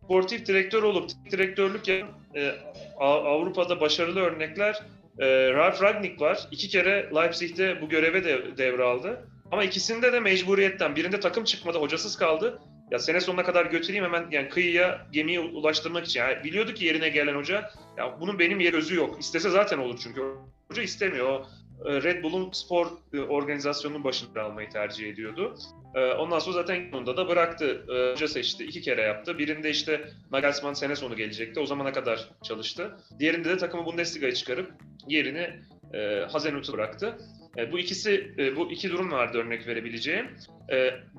[0.05, 2.51] Sportif direktör olup direktörlük yapan e,
[2.99, 4.79] Avrupa'da başarılı örnekler
[5.19, 6.47] e, Ralf Ragnick var.
[6.51, 9.27] İki kere Leipzig'te bu göreve de devraldı.
[9.51, 10.95] Ama ikisinde de mecburiyetten.
[10.95, 12.59] Birinde takım çıkmadı, hocasız kaldı.
[12.91, 16.19] Ya sene sonuna kadar götüreyim hemen yani kıyıya gemiyi ulaştırmak için.
[16.19, 19.17] Yani biliyordu ki yerine gelen hoca ya bunun benim yer özü yok.
[19.19, 20.21] İstese zaten olur çünkü.
[20.69, 21.45] Hoca istemiyor.
[21.85, 25.55] E, Red Bull'un spor e, organizasyonunun başında almayı tercih ediyordu.
[25.95, 27.85] E, Ondan sonra zaten yanında da bıraktı.
[28.13, 28.63] Hoca seçti.
[28.65, 29.37] iki kere yaptı.
[29.37, 31.59] Birinde işte Nagelsmann sene sonu gelecekti.
[31.59, 32.97] O zamana kadar çalıştı.
[33.19, 34.71] Diğerinde de takımı Bundesliga'ya çıkarıp
[35.07, 35.49] yerini
[36.31, 37.17] Hazenhut'u bıraktı.
[37.71, 40.27] Bu ikisi, bu iki durum vardı örnek verebileceğim.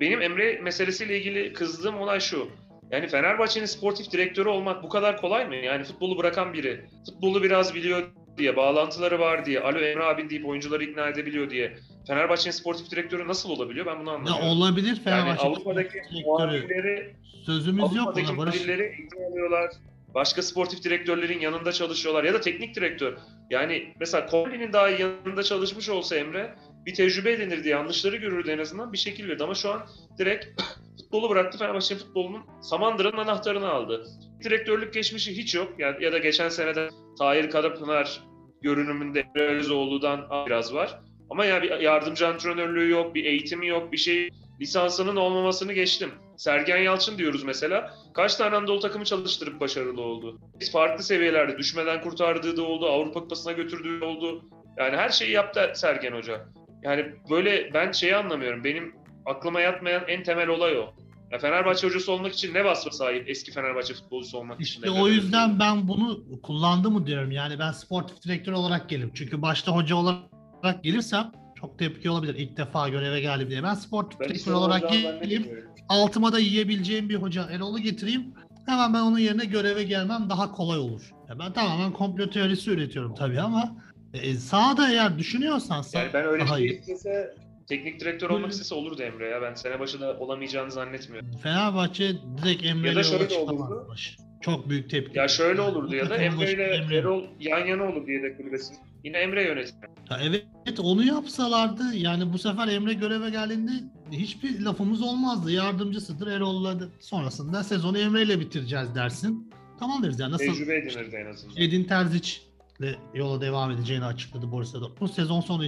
[0.01, 2.49] Benim Emre meselesiyle ilgili kızdığım olay şu.
[2.91, 5.57] Yani Fenerbahçe'nin sportif direktörü olmak bu kadar kolay mı?
[5.57, 8.03] Yani futbolu bırakan biri, futbolu biraz biliyor
[8.39, 11.77] diye, bağlantıları var diye, alo Emre abin deyip oyuncuları ikna edebiliyor diye.
[12.07, 13.87] Fenerbahçe'nin sportif direktörü nasıl olabiliyor?
[13.87, 14.49] Ben bunu Ya anlamıyorum.
[14.49, 16.25] olabilir yani Fenerbahçe Avrupa'daki direktörü.
[16.27, 17.15] muhabirleri
[17.47, 18.57] Sözümüz yok Avrupa'daki ona Barış.
[18.69, 19.71] eğitim alıyorlar.
[20.17, 23.17] Başka sportif direktörlerin yanında çalışıyorlar ya da teknik direktör.
[23.51, 26.55] Yani mesela Colby'nin daha yanında çalışmış olsa Emre
[26.87, 29.45] bir tecrübe edinirdi, yanlışları görürdü en azından bir şekil verirdi.
[29.45, 29.87] Ama şu an
[30.19, 30.63] direkt
[31.01, 31.59] futbolu bıraktı.
[31.59, 34.07] Fenerbahçe futbolunun Samandıra'nın anahtarını aldı.
[34.45, 35.75] Direktörlük geçmişi hiç yok.
[35.79, 38.23] Ya, ya da geçen senede Tahir Karapınar
[38.63, 41.01] görünümünde Emre Özoğlu'dan biraz var.
[41.31, 44.29] Ama ya bir yardımcı antrenörlüğü yok, bir eğitimi yok, bir şey
[44.61, 46.11] lisansının olmamasını geçtim.
[46.37, 47.95] Sergen Yalçın diyoruz mesela.
[48.15, 50.41] Kaç tane Anadolu takımı çalıştırıp başarılı oldu.
[50.61, 54.45] Biz farklı seviyelerde düşmeden kurtardığı da oldu, Avrupa Kupası'na götürdüğü oldu.
[54.79, 56.47] Yani her şeyi yaptı Sergen Hoca.
[56.83, 58.65] Yani böyle ben şeyi anlamıyorum.
[58.65, 58.95] Benim
[59.27, 60.95] aklıma yatmayan en temel olay o.
[61.33, 64.83] Ya Fenerbahçe hocası olmak için ne vasfa sahip eski Fenerbahçe futbolcusu olmak için?
[64.83, 67.31] İşte o yüzden ben bunu kullandı mı diyorum.
[67.31, 69.11] Yani ben sportif direktör olarak gelirim.
[69.15, 71.33] Çünkü başta hoca olarak gelirsem
[71.67, 72.35] çok tepki olabilir.
[72.35, 73.63] İlk defa göreve geldim diye.
[73.63, 75.49] Ben sportif direktör olarak geleyim.
[75.89, 78.35] Altıma da yiyebileceğim bir hoca Erol'u getireyim.
[78.67, 81.11] Hemen ben onun yerine göreve gelmem daha kolay olur.
[81.29, 83.77] Ya ben tamamen komplo teorisi üretiyorum tabii ama
[84.15, 87.35] e, sahada eğer düşünüyorsan sağ- Yani ben öyle daha şey istese
[87.67, 89.43] teknik direktör olmak istese olurdu Emre ya.
[89.43, 91.31] Ben sene başında olamayacağını zannetmiyorum.
[91.43, 94.17] Fenerbahçe direkt Emre'yle şöyle yola çıkamazmış.
[94.41, 95.19] Çok büyük tepki.
[95.19, 96.97] Ya şöyle olurdu ya da Emre ile Emre.
[96.97, 98.75] Erol yan yana olur diye de kulübesi.
[99.05, 99.83] Yine Emre yönetiyor.
[100.11, 103.71] Ya evet onu yapsalardı yani bu sefer Emre göreve geldiğinde
[104.13, 105.51] hiçbir lafımız olmazdı.
[105.53, 109.53] Yardımcısıdır Erol'la da- sonrasında sezonu Emre ile bitireceğiz dersin.
[109.79, 111.57] Tamam deriz yani nasıl Tecrübe edinirdi en azından.
[111.57, 112.33] Edin Terzic
[112.81, 115.11] ile yola devam edeceğini açıkladı Borussia Dortmund.
[115.11, 115.65] Sezon sonu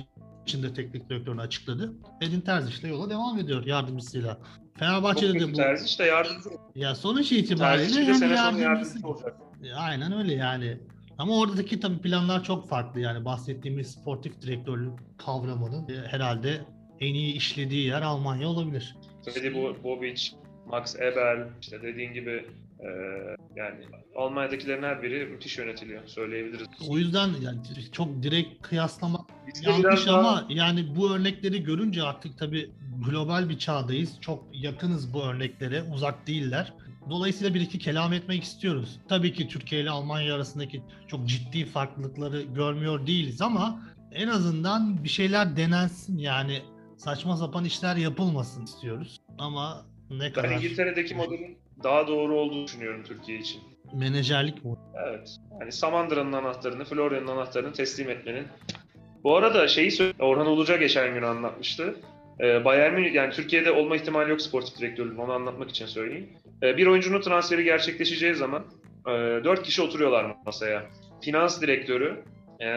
[0.46, 1.92] içinde teknik direktörünü açıkladı.
[2.20, 4.38] Edin Terzic ile yola devam ediyor yardımcısıyla.
[4.78, 6.48] Fenerbahçe'de de bu tercih işte yardımcı.
[6.74, 9.36] ya sonuç itibariyle Terzic de hem sene sonu yardımcısı yardımcı olacak.
[9.76, 10.80] Aynen öyle yani.
[11.18, 13.00] Ama oradaki tabii planlar çok farklı.
[13.00, 16.60] Yani bahsettiğimiz sportif direktörlük kavramının e, herhalde
[17.00, 18.96] en iyi işlediği yer Almanya olabilir.
[19.26, 20.30] Bo- Bobic,
[20.66, 22.46] Max Eberl, işte dediğin gibi
[22.80, 22.88] e,
[23.56, 23.76] yani
[24.16, 26.66] Almanya'dakilerin her biri müthiş yönetiliyor söyleyebiliriz.
[26.88, 27.58] O yüzden yani
[27.92, 32.70] çok direkt kıyaslamak Bizde yanlış biraz daha- ama yani bu örnekleri görünce artık tabii
[33.06, 34.20] global bir çağdayız.
[34.20, 36.72] Çok yakınız bu örneklere, uzak değiller.
[37.10, 39.00] Dolayısıyla bir iki kelam etmek istiyoruz.
[39.08, 45.08] Tabii ki Türkiye ile Almanya arasındaki çok ciddi farklılıkları görmüyor değiliz ama en azından bir
[45.08, 46.62] şeyler denensin yani
[46.96, 49.20] saçma sapan işler yapılmasın istiyoruz.
[49.38, 53.62] Ama ne ben kadar İngiltere'deki modelin daha doğru olduğunu düşünüyorum Türkiye için.
[53.94, 54.78] menajerlik bu.
[55.08, 55.36] Evet.
[55.60, 58.46] Yani Samandıra'nın anahtarını, Florya'nın anahtarını teslim etmenin.
[59.24, 61.96] Bu arada şeyi söyle, Orhan Uluca geçen gün anlatmıştı.
[62.40, 66.28] Ee, Bayern Münih, yani Türkiye'de olma ihtimali yok sportif direktörlüğün, onu anlatmak için söyleyeyim.
[66.62, 68.64] Ee, bir oyuncunun transferi gerçekleşeceği zaman
[69.06, 69.10] e,
[69.44, 70.86] dört kişi oturuyorlar masaya.
[71.24, 72.24] Finans direktörü,
[72.62, 72.68] e,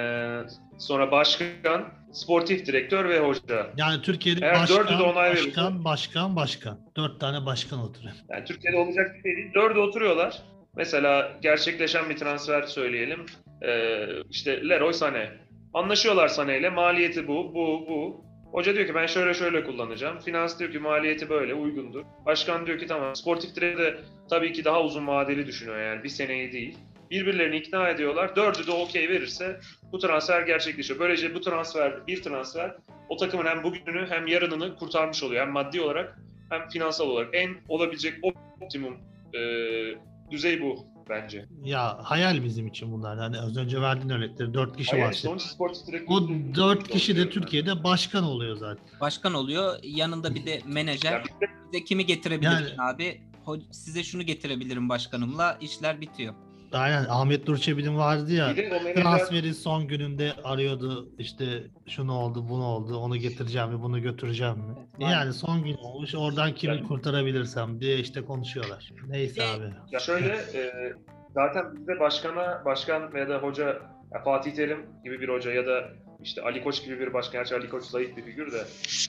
[0.80, 3.68] sonra başkan, sportif direktör ve hoca.
[3.78, 6.80] Yani Türkiye'de Eğer dördü de başkan, onay verirse- başkan, başkan, başkan.
[6.98, 8.14] Dört tane başkan oturuyor.
[8.30, 9.54] Yani Türkiye'de olacak bir şey değil.
[9.54, 10.42] Dördü oturuyorlar.
[10.76, 13.26] Mesela gerçekleşen bir transfer söyleyelim.
[13.66, 15.28] Ee, işte Leroy Sané.
[15.74, 16.70] Anlaşıyorlar Sané ile.
[16.70, 18.26] Maliyeti bu, bu, bu.
[18.52, 20.20] Hoca diyor ki ben şöyle şöyle kullanacağım.
[20.20, 22.04] Finans diyor ki maliyeti böyle uygundur.
[22.26, 23.16] Başkan diyor ki tamam.
[23.16, 26.78] Sportif direktör de tabii ki daha uzun vadeli düşünüyor yani bir seneyi değil.
[27.12, 28.36] Birbirlerini ikna ediyorlar.
[28.36, 29.60] Dördü de okey verirse
[29.92, 31.00] bu transfer gerçekleşiyor.
[31.00, 32.76] Böylece bu transfer, bir transfer
[33.10, 35.46] o takımın hem bugününü hem yarınını kurtarmış oluyor.
[35.46, 37.30] Hem maddi olarak hem finansal olarak.
[37.34, 38.14] En olabilecek
[38.62, 38.98] optimum
[39.34, 39.40] e,
[40.32, 41.46] düzey bu bence.
[41.64, 43.18] Ya hayal bizim için bunlar.
[43.18, 45.14] Yani az önce verdiğin örnekleri dört kişi Hayır, var.
[45.14, 46.10] sonuç sportif.
[46.10, 48.86] O dört kişi de Türkiye'de başkan oluyor zaten.
[49.02, 49.76] Başkan oluyor.
[49.84, 51.12] Yanında bir de menajer.
[51.12, 51.24] Ya
[51.72, 53.22] bir de kimi getirebilirsin Yani- abi?
[53.72, 55.58] Size şunu getirebilirim başkanımla.
[55.62, 56.34] işler bitiyor.
[56.74, 58.48] Aynen Ahmet Durçebi'nin vardı ya.
[58.48, 64.58] menajer Transferi son gününde arıyordu işte şunu oldu bunu oldu onu getireceğim mi bunu götüreceğim
[64.58, 64.76] mi?
[65.00, 68.92] Yani son gün olmuş oradan kimi Yani- kurtarabilirsem diye işte konuşuyorlar.
[69.08, 69.64] Neyse abi.
[69.92, 70.94] ya şöyle e,
[71.34, 73.66] zaten bizde başkana başkan veya da hoca
[74.14, 75.84] ya Fatih Terim gibi bir hoca ya da
[76.24, 77.34] işte Ali Koç gibi bir başkan.
[77.40, 78.62] Gerçi Ali Koç zayıf bir figür de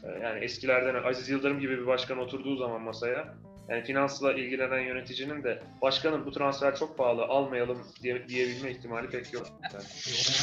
[0.05, 3.35] e, yani eskilerden Aziz Yıldırım gibi bir başkan oturduğu zaman masaya
[3.68, 9.33] yani finansla ilgilenen yöneticinin de başkanım bu transfer çok pahalı almayalım diye, diyebilme ihtimali pek
[9.33, 9.46] yok.
[9.72, 9.85] Yani,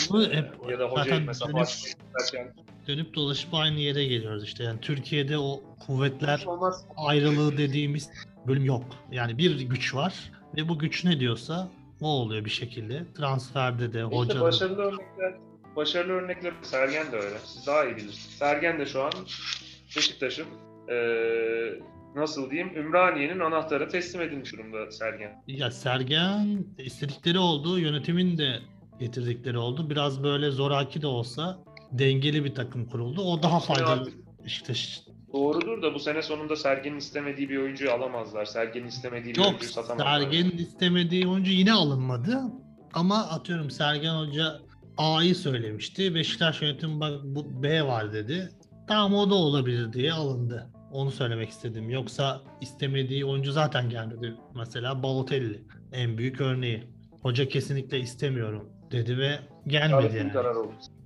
[0.10, 2.53] Onu hep ya da hoca mesela dönüp,
[2.88, 4.63] dönüp dolaşıp aynı yere geliyoruz işte.
[4.63, 6.86] Yani Türkiye'de o kuvvetler olmaz.
[6.97, 8.10] ayrılığı dediğimiz
[8.47, 8.86] bölüm yok.
[9.12, 11.69] Yani bir güç var ve bu güç ne diyorsa
[12.01, 13.03] o oluyor bir şekilde.
[13.17, 15.34] Transferde de İşte hocanın başarılı örnekler,
[15.75, 17.38] başarılı örnekler Sergen de öyle.
[17.45, 18.38] Siz daha iyi bilirsiniz.
[18.38, 19.12] Sergen de şu an
[19.95, 20.47] Beşiktaş'ın
[20.89, 21.79] eee,
[22.15, 25.43] nasıl diyeyim Ümraniye'nin anahtarı teslim edilmiş durumda Sergen.
[25.48, 28.60] Ya Sergen istedikleri oldu, yönetimin de
[29.00, 29.89] getirdikleri oldu.
[29.89, 31.60] Biraz böyle zoraki de olsa
[31.91, 33.22] dengeli bir takım kuruldu.
[33.22, 34.10] O daha faydalı.
[34.45, 34.74] İşte
[35.34, 38.45] Doğrudur da bu sene sonunda Sergen'in istemediği bir oyuncuyu alamazlar.
[38.45, 40.19] Sergen'in istemediği bir yok oyuncuyu satamazlar.
[40.22, 42.39] Sergen'in istemediği oyuncu yine alınmadı.
[42.93, 44.60] Ama atıyorum Sergen Hoca
[44.98, 46.15] A'yı söylemişti.
[46.15, 48.50] Beşiktaş yönetimi bak bu B var dedi.
[48.88, 50.69] Tamam o da olabilir diye alındı.
[50.91, 51.89] Onu söylemek istedim.
[51.89, 54.36] Yoksa istemediği oyuncu zaten gelmedi.
[54.56, 56.84] Mesela Balotelli en büyük örneği.
[57.21, 60.32] Hoca kesinlikle istemiyorum dedi ve gelmedi yani.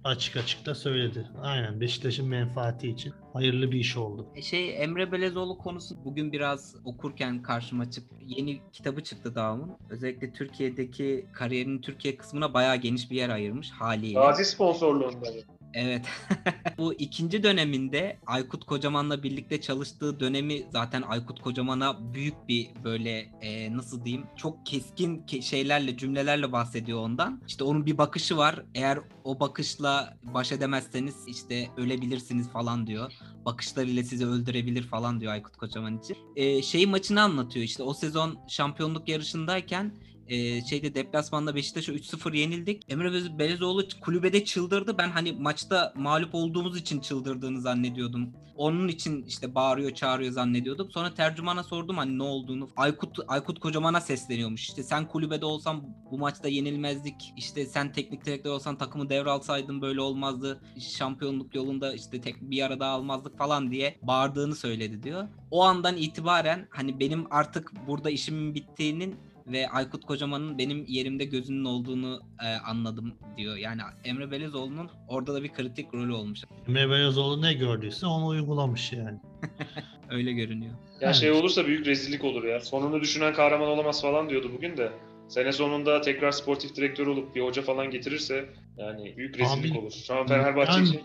[0.03, 1.27] Açık açık da söyledi.
[1.41, 4.27] Aynen Beşiktaş'ın menfaati için hayırlı bir iş oldu.
[4.35, 8.15] E Şey Emre Belezoğlu konusu bugün biraz okurken karşıma çıktı.
[8.25, 9.71] Yeni kitabı çıktı Dağım'ın.
[9.89, 14.19] Özellikle Türkiye'deki kariyerinin Türkiye kısmına bayağı geniş bir yer ayırmış haliyle.
[14.19, 15.27] Gazi sponsorluğunda.
[15.73, 16.05] Evet.
[16.77, 23.77] Bu ikinci döneminde Aykut Kocaman'la birlikte çalıştığı dönemi zaten Aykut Kocaman'a büyük bir böyle e,
[23.77, 27.41] nasıl diyeyim çok keskin ke- şeylerle cümlelerle bahsediyor ondan.
[27.47, 28.63] İşte onun bir bakışı var.
[28.75, 33.11] Eğer o bakışla baş edemezseniz işte ölebilirsiniz falan diyor.
[33.45, 36.17] Bakışlarıyla sizi öldürebilir falan diyor Aykut Kocaman için.
[36.35, 39.93] E, şey maçını anlatıyor işte o sezon şampiyonluk yarışındayken
[40.27, 42.83] e, şeyde deplasmanda Beşiktaş'a 3-0 yenildik.
[42.89, 44.97] Emre Belezoğlu kulübede çıldırdı.
[44.97, 48.33] Ben hani maçta mağlup olduğumuz için çıldırdığını zannediyordum.
[48.55, 50.91] Onun için işte bağırıyor çağırıyor zannediyordum.
[50.91, 52.69] Sonra tercümana sordum hani ne olduğunu.
[52.77, 54.61] Aykut Aykut Kocaman'a sesleniyormuş.
[54.61, 57.33] İşte sen kulübede olsan bu maçta yenilmezdik.
[57.37, 60.61] İşte sen teknik direktör olsan takımı devralsaydın böyle olmazdı.
[60.97, 65.27] Şampiyonluk yolunda işte tek bir arada almazdık falan diye bağırdığını söyledi diyor.
[65.51, 69.15] O andan itibaren hani benim artık burada işimin bittiğinin
[69.47, 73.57] ve Aykut Kocaman'ın benim yerimde gözünün olduğunu e, anladım diyor.
[73.57, 76.39] Yani Emre Belezoğlu'nun orada da bir kritik rolü olmuş.
[76.67, 79.19] Emre Belözoğlu ne gördüyse onu uygulamış yani.
[80.09, 80.71] Öyle görünüyor.
[80.73, 81.15] Ya Evet.
[81.15, 82.59] şey olursa büyük rezillik olur ya.
[82.59, 84.91] Sonunu düşünen kahraman olamaz falan diyordu bugün de.
[85.27, 88.45] Sene sonunda tekrar sportif direktör olup bir hoca falan getirirse
[88.77, 89.91] yani büyük rezillik Abi, olur.
[90.07, 91.01] Şu an Fenerbahçe ben- için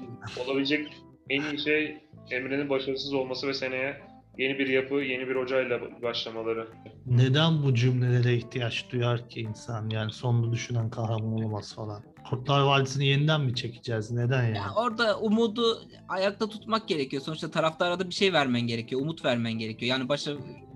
[0.47, 0.87] olabilecek
[1.31, 1.97] en iyi şey
[2.31, 4.01] Emre'nin başarısız olması ve seneye
[4.39, 6.69] yeni bir yapı, yeni bir hocayla başlamaları.
[7.07, 9.91] Neden bu cümlelere ihtiyaç duyar ki insan?
[9.91, 12.03] Yani sonunu düşünen kahraman olamaz falan.
[12.31, 14.11] Kurtlar Vadisi'ni yeniden mi çekeceğiz?
[14.11, 14.57] Neden yani?
[14.57, 17.23] Ya orada umudu ayakta tutmak gerekiyor.
[17.23, 19.01] Sonuçta taraftara da bir şey vermen gerekiyor.
[19.01, 19.91] Umut vermen gerekiyor.
[19.91, 20.33] Yani başa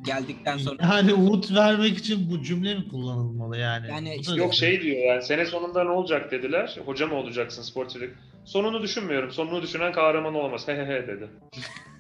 [0.07, 3.88] geldikten sonra Yani umut vermek için bu cümle mi kullanılmalı yani?
[3.88, 6.79] Yani işte Yok şey diyor yani sene sonunda ne olacak dediler.
[6.85, 8.22] Hoca mı olacaksın sportif direktör?
[8.44, 9.31] Sonunu düşünmüyorum.
[9.31, 10.68] Sonunu düşünen kahraman olamaz.
[10.68, 11.31] He he he dedi.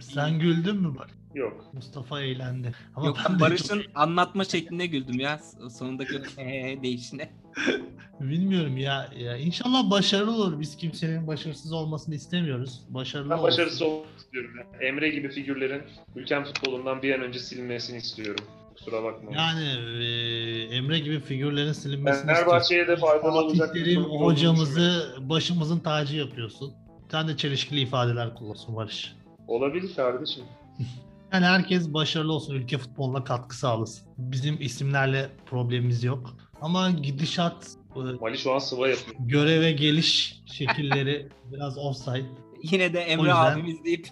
[0.00, 1.10] Sen güldün mü bak?
[1.34, 1.64] Yok.
[1.72, 2.72] Mustafa eğlendi.
[2.96, 5.40] Ama yok ben Barış'ın anlatma şekline güldüm ya.
[5.78, 7.30] Sonundaki he değişine.
[7.56, 7.80] çok-
[8.20, 9.36] bilmiyorum ya, ya.
[9.36, 10.60] İnşallah başarılı olur.
[10.60, 12.80] Biz kimsenin başarısız olmasını istemiyoruz.
[12.88, 13.46] Başarılı Ben olsun.
[13.46, 14.50] başarısız olmak istiyorum.
[14.58, 14.86] ya.
[14.88, 15.82] Emre gibi figürlerin
[16.16, 18.44] ülkem futbolundan bir an önce silinmesini istiyorum.
[18.78, 19.38] Kusura bakmayın.
[19.38, 19.64] Yani
[20.04, 26.72] e, Emre gibi figürlerin silinmesini Fenerbahçe'ye de faydalı olacak Fatih Terim hocamızı başımızın tacı yapıyorsun.
[27.10, 29.14] Sen de çelişkili ifadeler kullanıyorsun Barış.
[29.48, 30.44] Olabilir kardeşim.
[31.32, 34.08] Yani herkes başarılı olsun, ülke futboluna katkı sağlasın.
[34.18, 36.36] Bizim isimlerle problemimiz yok.
[36.60, 39.16] Ama gidişat, e, Mali şu an sıva yapıyor.
[39.20, 42.26] göreve geliş şekilleri biraz offside.
[42.62, 44.08] Yine de Emre yüzden- abimiz deyip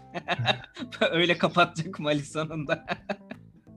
[1.11, 2.87] öyle kapatacak Mali sonunda.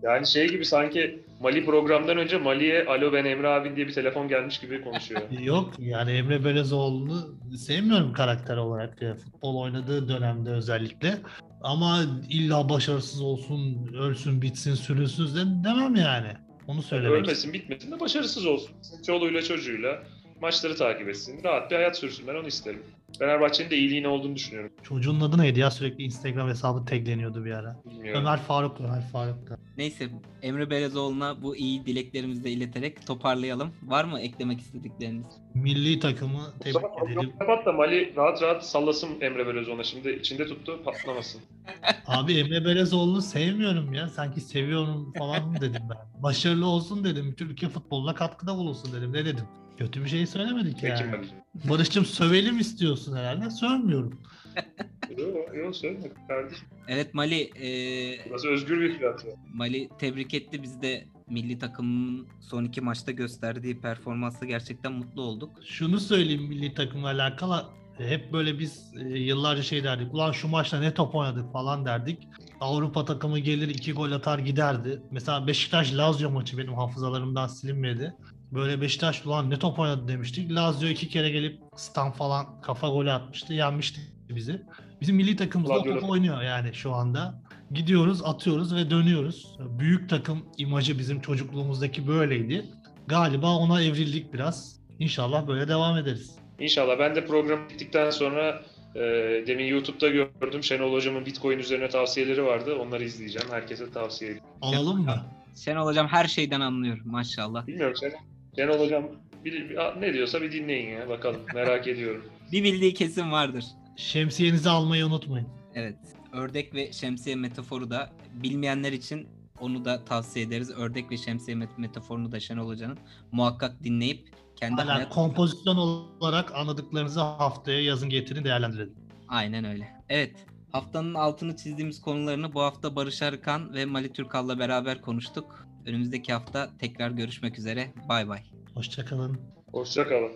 [0.03, 4.27] Yani şey gibi sanki Mali programdan önce Mali'ye alo ben Emre abin diye bir telefon
[4.27, 5.21] gelmiş gibi konuşuyor.
[5.41, 11.17] Yok yani Emre Belezoğlu'nu sevmiyorum karakter olarak e, futbol oynadığı dönemde özellikle.
[11.61, 16.31] Ama illa başarısız olsun, ölsün, bitsin, sürünsün de demem yani.
[16.67, 18.71] Onu söylemek Ölmesin bitmesin de başarısız olsun.
[19.05, 20.03] Çoluğuyla çocuğuyla
[20.41, 21.43] maçları takip etsin.
[21.43, 22.83] Rahat bir hayat sürsün ben onu isterim.
[23.19, 24.71] Fenerbahçe'nin de iyiliğine olduğunu düşünüyorum.
[24.83, 25.71] Çocuğun adı neydi ya?
[25.71, 27.81] Sürekli Instagram hesabı tagleniyordu bir ara.
[27.85, 28.21] Bilmiyorum.
[28.21, 29.37] Ömer Faruk, Ömer Faruk.
[29.77, 30.09] Neyse
[30.41, 33.71] Emre Belezoğlu'na bu iyi dileklerimizi de ileterek toparlayalım.
[33.83, 35.25] Var mı eklemek istedikleriniz?
[35.55, 37.33] Milli takımı tebrik Mustafa edelim.
[37.39, 39.83] kapat da Mali rahat rahat sallasın Emre Belözoğlu'na.
[39.83, 41.41] Şimdi içinde tuttu patlamasın.
[42.07, 44.09] Abi Emre Belezoğlu'nu sevmiyorum ya.
[44.09, 46.23] Sanki seviyorum falan mı dedim ben.
[46.23, 47.35] Başarılı olsun dedim.
[47.37, 49.13] Türkiye futboluna katkıda bulunsun dedim.
[49.13, 49.45] Ne dedim?
[49.77, 51.25] Kötü bir şey söylemedik Peki yani.
[51.69, 53.49] Barış'cığım sövelim istiyorsun herhalde.
[53.49, 54.19] Sövmüyorum.
[55.17, 56.67] Yok yok söyleme kardeşim.
[56.87, 59.33] Evet Mali, e, Burası özgür bir platform.
[59.53, 60.63] Mali tebrik etti.
[60.63, 65.49] Biz de milli takımın son iki maçta gösterdiği performansla gerçekten mutlu olduk.
[65.65, 67.65] Şunu söyleyeyim milli takımla alakalı.
[67.97, 70.13] Hep böyle biz e, yıllarca şey derdik.
[70.13, 72.27] Ulan şu maçta ne top oynadık falan derdik.
[72.61, 75.01] Avrupa takımı gelir iki gol atar giderdi.
[75.11, 78.13] Mesela Beşiktaş Lazio maçı benim hafızalarımdan silinmedi.
[78.51, 80.51] Böyle Beşiktaş ulan ne top oynadı demiştik.
[80.51, 83.53] Lazio iki kere gelip Stan falan kafa golü atmıştı.
[83.53, 84.61] Yenmişti bizi.
[85.01, 87.40] Bizim milli takımımız da top oynuyor yani şu anda.
[87.73, 89.55] Gidiyoruz, atıyoruz ve dönüyoruz.
[89.79, 92.65] Büyük takım imajı bizim çocukluğumuzdaki böyleydi.
[93.07, 94.79] Galiba ona evrildik biraz.
[94.99, 96.35] İnşallah böyle devam ederiz.
[96.59, 98.61] İnşallah ben de program bittikten sonra
[98.95, 98.99] e,
[99.47, 102.75] demin YouTube'da gördüm Şenol Hocam'ın Bitcoin üzerine tavsiyeleri vardı.
[102.75, 103.47] Onları izleyeceğim.
[103.51, 104.49] Herkese tavsiye ediyorum.
[104.61, 105.25] Alalım mı?
[105.65, 107.67] Şenol Hocam her şeyden anlıyor maşallah.
[107.67, 108.13] Bilmiyorum Şenol,
[108.55, 109.03] Şenol Hocam
[109.45, 111.41] bir, bir- ne diyorsa bir dinleyin ya bakalım.
[111.55, 112.25] Merak ediyorum.
[112.51, 113.63] Bir bildiği kesin vardır.
[113.97, 115.47] Şemsiyenizi almayı unutmayın.
[115.75, 115.95] Evet.
[116.33, 119.27] Ördek ve şemsiye metaforu da bilmeyenler için
[119.59, 120.69] onu da tavsiye ederiz.
[120.71, 122.97] Ördek ve şemsiye met- metaforunu da Şenol Hoca'nın
[123.31, 125.13] muhakkak dinleyip kendi Hala hayat...
[125.13, 128.95] kompozisyon olarak anladıklarınızı haftaya yazın getirin değerlendirelim.
[129.27, 129.87] Aynen öyle.
[130.09, 130.45] Evet.
[130.71, 135.67] Haftanın altını çizdiğimiz konularını bu hafta Barış Arıkan ve Mali Türkal'la beraber konuştuk.
[135.85, 137.93] Önümüzdeki hafta tekrar görüşmek üzere.
[138.09, 138.43] Bay bay.
[138.73, 139.39] Hoşçakalın.
[139.71, 140.31] Hoşçakalın.